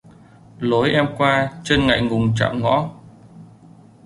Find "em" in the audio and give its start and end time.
0.89-1.07